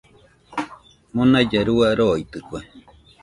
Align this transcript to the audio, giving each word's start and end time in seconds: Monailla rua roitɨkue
Monailla 1.13 1.61
rua 1.67 1.89
roitɨkue 1.99 2.59